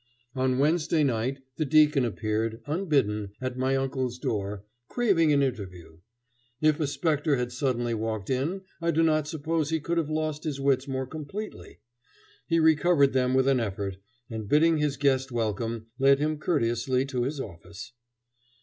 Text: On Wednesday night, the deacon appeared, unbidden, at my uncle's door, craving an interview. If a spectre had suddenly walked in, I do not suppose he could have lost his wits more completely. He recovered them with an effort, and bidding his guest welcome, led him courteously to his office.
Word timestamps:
On 0.33 0.57
Wednesday 0.57 1.03
night, 1.03 1.43
the 1.57 1.63
deacon 1.63 2.05
appeared, 2.05 2.59
unbidden, 2.65 3.33
at 3.39 3.55
my 3.55 3.75
uncle's 3.75 4.17
door, 4.17 4.65
craving 4.87 5.31
an 5.31 5.43
interview. 5.43 5.99
If 6.59 6.79
a 6.79 6.87
spectre 6.87 7.35
had 7.35 7.51
suddenly 7.51 7.93
walked 7.93 8.31
in, 8.31 8.61
I 8.81 8.89
do 8.89 9.03
not 9.03 9.27
suppose 9.27 9.69
he 9.69 9.79
could 9.79 9.99
have 9.99 10.09
lost 10.09 10.43
his 10.43 10.59
wits 10.59 10.87
more 10.87 11.05
completely. 11.05 11.81
He 12.47 12.59
recovered 12.59 13.13
them 13.13 13.35
with 13.35 13.47
an 13.47 13.59
effort, 13.59 13.97
and 14.27 14.49
bidding 14.49 14.79
his 14.79 14.97
guest 14.97 15.31
welcome, 15.31 15.85
led 15.99 16.17
him 16.17 16.39
courteously 16.39 17.05
to 17.05 17.21
his 17.21 17.39
office. 17.39 17.91